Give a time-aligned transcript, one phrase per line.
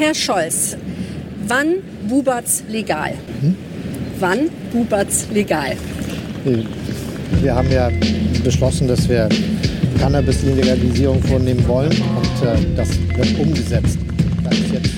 [0.00, 0.78] Herr Scholz,
[1.46, 1.74] wann
[2.08, 3.12] bubert's legal?
[3.42, 3.54] Hm?
[4.18, 5.76] Wann bubert's legal?
[7.42, 7.90] Wir haben ja
[8.42, 9.28] beschlossen, dass wir
[9.98, 13.98] Cannabis-Legalisierung vornehmen wollen und äh, das wird umgesetzt.
[14.42, 14.90] Das ist jetzt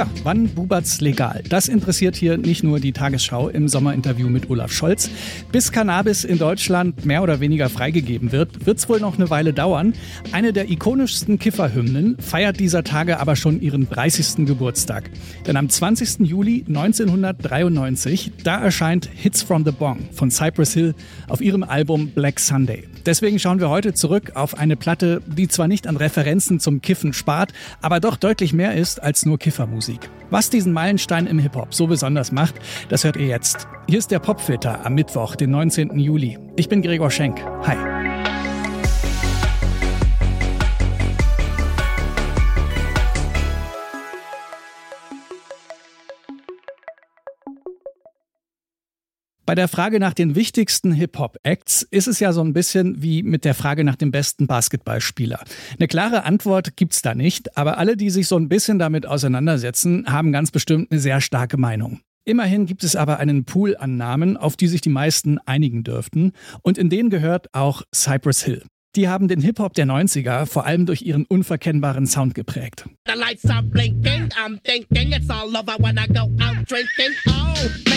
[0.00, 1.42] Tja, wann bubert's legal?
[1.46, 5.10] Das interessiert hier nicht nur die Tagesschau im Sommerinterview mit Olaf Scholz.
[5.52, 9.92] Bis Cannabis in Deutschland mehr oder weniger freigegeben wird, wird's wohl noch eine Weile dauern.
[10.32, 14.46] Eine der ikonischsten Kifferhymnen feiert dieser Tage aber schon ihren 30.
[14.46, 15.10] Geburtstag.
[15.46, 16.20] Denn am 20.
[16.20, 20.94] Juli 1993, da erscheint Hits from the Bong von Cypress Hill
[21.28, 22.84] auf ihrem Album Black Sunday.
[23.06, 27.12] Deswegen schauen wir heute zurück auf eine Platte, die zwar nicht an Referenzen zum Kiffen
[27.12, 29.89] spart, aber doch deutlich mehr ist als nur Kiffermusik.
[30.30, 32.54] Was diesen Meilenstein im Hip-Hop so besonders macht,
[32.88, 33.66] das hört ihr jetzt.
[33.88, 35.98] Hier ist der Popfilter am Mittwoch, den 19.
[35.98, 36.38] Juli.
[36.56, 37.40] Ich bin Gregor Schenk.
[37.66, 37.99] Hi.
[49.50, 53.44] Bei der Frage nach den wichtigsten Hip-Hop-Acts ist es ja so ein bisschen wie mit
[53.44, 55.42] der Frage nach dem besten Basketballspieler.
[55.76, 60.04] Eine klare Antwort gibt's da nicht, aber alle, die sich so ein bisschen damit auseinandersetzen,
[60.06, 61.98] haben ganz bestimmt eine sehr starke Meinung.
[62.24, 66.30] Immerhin gibt es aber einen Pool an Namen, auf die sich die meisten einigen dürften,
[66.62, 68.62] und in den gehört auch Cypress Hill.
[68.94, 72.84] Die haben den Hip-Hop der 90er vor allem durch ihren unverkennbaren Sound geprägt.
[73.08, 77.16] The lights are blinking, I'm thinking it's all over when I go out drinking.
[77.26, 77.89] Oh,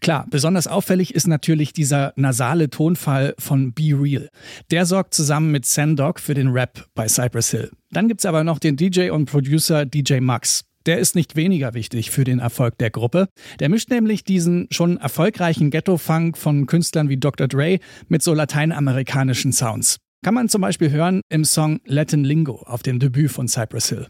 [0.00, 4.30] Klar, besonders auffällig ist natürlich dieser nasale Tonfall von Be Real.
[4.70, 7.70] Der sorgt zusammen mit Sandog für den Rap bei Cypress Hill.
[7.90, 10.64] Dann gibt's aber noch den DJ und Producer DJ Max.
[10.86, 13.28] Der ist nicht weniger wichtig für den Erfolg der Gruppe.
[13.58, 17.48] Der mischt nämlich diesen schon erfolgreichen Ghetto-Funk von Künstlern wie Dr.
[17.48, 17.78] Dre
[18.08, 19.98] mit so lateinamerikanischen Sounds.
[20.22, 24.06] Kann man zum Beispiel hören im Song Latin Lingo auf dem Debüt von Cypress Hill.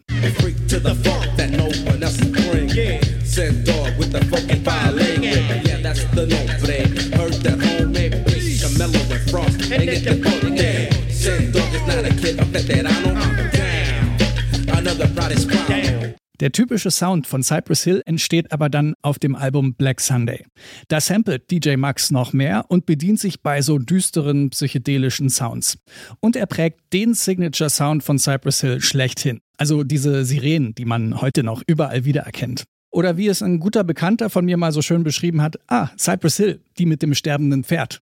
[16.40, 20.46] Der typische Sound von Cypress Hill entsteht aber dann auf dem Album Black Sunday.
[20.88, 25.78] Da samplet DJ Max noch mehr und bedient sich bei so düsteren psychedelischen Sounds.
[26.20, 29.40] Und er prägt den Signature Sound von Cypress Hill schlechthin.
[29.58, 32.64] Also diese Sirenen, die man heute noch überall wiedererkennt.
[32.90, 36.38] Oder wie es ein guter Bekannter von mir mal so schön beschrieben hat, ah, Cypress
[36.38, 38.00] Hill, die mit dem sterbenden Pferd.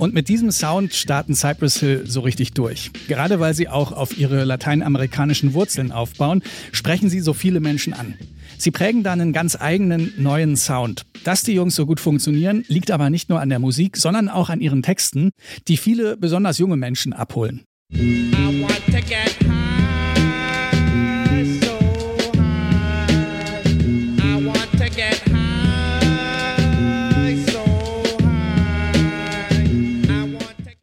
[0.00, 2.90] Und mit diesem Sound starten Cypress Hill so richtig durch.
[3.06, 8.14] Gerade weil sie auch auf ihre lateinamerikanischen Wurzeln aufbauen, sprechen sie so viele Menschen an.
[8.56, 11.04] Sie prägen dann einen ganz eigenen neuen Sound.
[11.24, 14.48] Dass die Jungs so gut funktionieren, liegt aber nicht nur an der Musik, sondern auch
[14.48, 15.32] an ihren Texten,
[15.68, 17.64] die viele besonders junge Menschen abholen.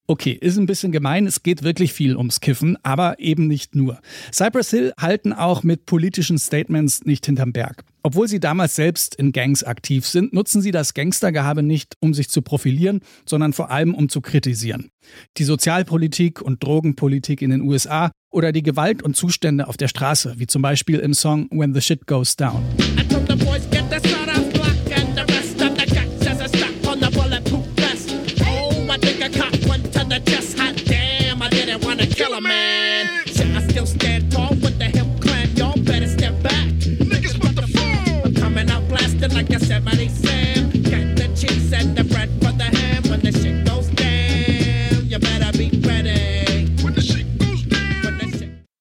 [0.09, 4.00] Okay, ist ein bisschen gemein, es geht wirklich viel ums Kiffen, aber eben nicht nur.
[4.31, 7.84] Cypress Hill halten auch mit politischen Statements nicht hinterm Berg.
[8.03, 12.29] Obwohl sie damals selbst in Gangs aktiv sind, nutzen sie das Gangstergehabe nicht, um sich
[12.29, 14.91] zu profilieren, sondern vor allem um zu kritisieren.
[15.35, 20.35] Die Sozialpolitik und Drogenpolitik in den USA oder die Gewalt und Zustände auf der Straße,
[20.38, 22.63] wie zum Beispiel im Song When the Shit Goes Down.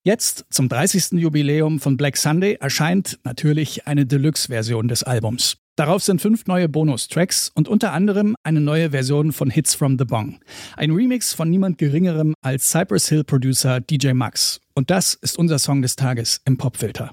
[0.07, 1.19] Jetzt, zum 30.
[1.21, 5.57] Jubiläum von Black Sunday, erscheint natürlich eine Deluxe-Version des Albums.
[5.75, 10.05] Darauf sind fünf neue Bonustracks und unter anderem eine neue Version von Hits from the
[10.05, 10.39] Bong.
[10.77, 14.61] Ein Remix von niemand Geringerem als Cypress Hill Producer DJ Max.
[14.75, 17.11] Und das ist unser Song des Tages im Popfilter.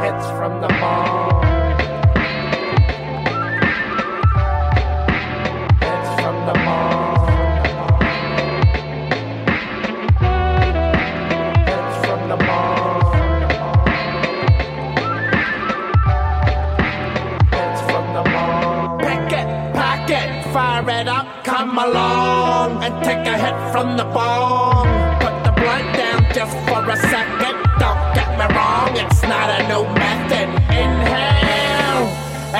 [0.00, 0.97] Hits from the Bong.
[23.78, 24.88] From the bong.
[25.20, 27.56] Put the blunt down just for a second.
[27.78, 30.48] Don't get me wrong, it's not a new method.
[30.82, 32.06] Inhale,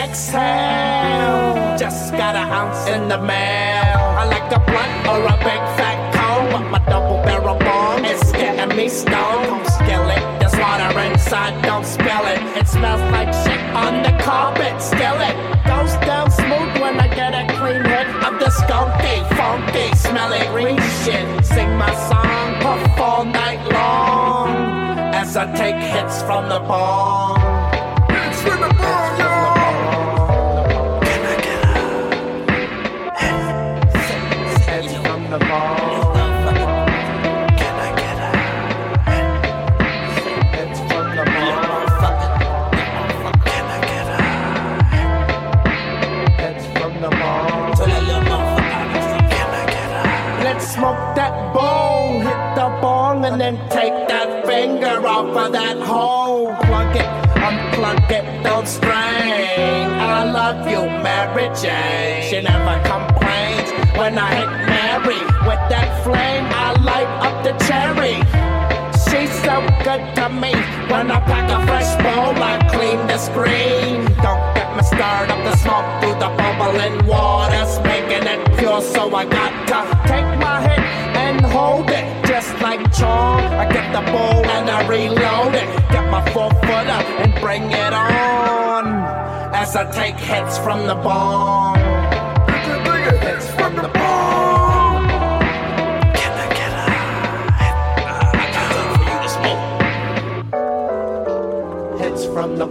[0.02, 1.76] exhale.
[1.76, 3.98] Just got an ounce in the mail.
[4.20, 8.22] I like a blunt or a big fat cone, but my double barrel bong is
[8.30, 9.66] getting me stoned.
[9.66, 12.40] Skillet, there's water inside, don't spill it.
[12.56, 14.80] It smells like shit on the carpet.
[14.80, 15.47] Still it
[25.38, 27.37] I take hits from the bong.
[54.98, 56.54] Finger off of that hole.
[56.66, 57.06] Plug it,
[57.36, 59.88] unplug it, don't strain.
[59.98, 62.22] I love you, Mary Jane.
[62.28, 66.46] She never complains when I hit Mary with that flame.
[66.50, 68.16] I light up the cherry.
[69.06, 70.52] She's so good to me.
[70.90, 74.04] When I pack a fresh bowl, I clean the screen.
[74.22, 78.82] Don't get me stirred up the smoke through the bubbling waters, making it pure.
[78.82, 80.97] So I got to take my hit
[81.50, 83.40] hold it, just like chalk.
[83.62, 85.66] I get the ball and I reload it.
[85.90, 88.86] Get my four footer and bring it on
[89.54, 91.76] as I take hits from the bong.
[93.20, 95.08] Hits from the bong.
[96.18, 96.48] Can I a
[98.54, 99.64] got for you to smoke.
[102.00, 102.66] Hits from the.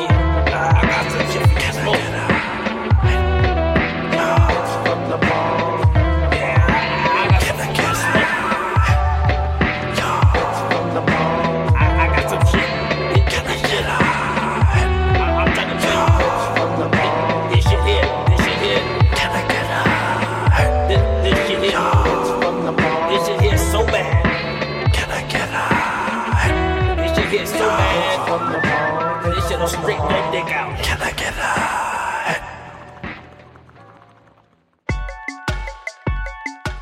[0.00, 0.82] Yeah, I got.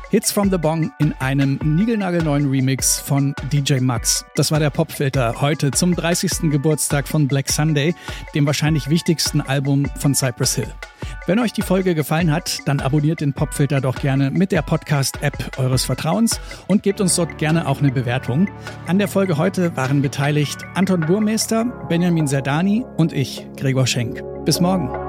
[0.09, 4.25] Hits from the Bong in einem niegelnagelneuen Remix von DJ Max.
[4.35, 6.51] Das war der Popfilter heute zum 30.
[6.51, 7.95] Geburtstag von Black Sunday,
[8.35, 10.73] dem wahrscheinlich wichtigsten Album von Cypress Hill.
[11.27, 15.59] Wenn euch die Folge gefallen hat, dann abonniert den Popfilter doch gerne mit der Podcast-App
[15.59, 18.47] eures Vertrauens und gebt uns dort gerne auch eine Bewertung.
[18.87, 24.23] An der Folge heute waren beteiligt Anton Burmeister, Benjamin Serdani und ich, Gregor Schenk.
[24.45, 25.00] Bis morgen.